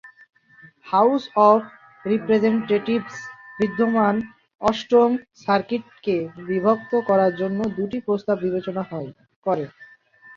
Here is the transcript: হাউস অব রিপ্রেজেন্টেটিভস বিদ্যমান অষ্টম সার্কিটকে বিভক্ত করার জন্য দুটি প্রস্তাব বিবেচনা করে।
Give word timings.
হাউস 0.85 1.23
অব 1.47 1.61
রিপ্রেজেন্টেটিভস 2.05 3.15
বিদ্যমান 3.59 4.15
অষ্টম 4.61 5.09
সার্কিটকে 5.43 6.15
বিভক্ত 6.49 6.91
করার 7.09 7.31
জন্য 7.41 7.59
দুটি 7.77 7.97
প্রস্তাব 8.07 8.37
বিবেচনা 8.45 8.83
করে। 8.89 9.65